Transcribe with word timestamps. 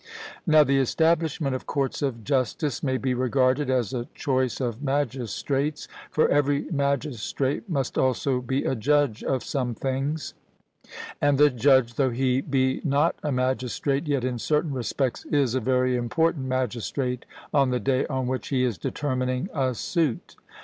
Now 0.47 0.63
the 0.63 0.79
establishment 0.79 1.53
of 1.53 1.67
courts 1.67 2.01
of 2.01 2.23
justice 2.23 2.81
may 2.81 2.97
be 2.97 3.13
regarded 3.13 3.69
as 3.69 3.93
a 3.93 4.07
choice 4.15 4.59
of 4.59 4.81
magistrates, 4.81 5.87
for 6.09 6.27
every 6.29 6.61
magistrate 6.71 7.69
must 7.69 7.99
also 7.99 8.41
be 8.41 8.63
a 8.65 8.73
judge 8.73 9.23
of 9.23 9.43
some 9.43 9.75
things; 9.75 10.33
and 11.21 11.37
the 11.37 11.51
judge, 11.51 11.93
though 11.93 12.09
he 12.09 12.41
be 12.41 12.81
not 12.83 13.15
a 13.21 13.31
magistrate, 13.31 14.07
yet 14.07 14.23
in 14.23 14.39
certain 14.39 14.73
respects 14.73 15.23
is 15.25 15.53
a 15.53 15.59
very 15.59 15.95
important 15.95 16.47
magistrate 16.47 17.23
on 17.53 17.69
the 17.69 17.79
day 17.79 18.07
on 18.07 18.25
which 18.25 18.47
he 18.47 18.63
is 18.63 18.79
determining 18.79 19.49
a 19.53 19.75
suit. 19.75 20.35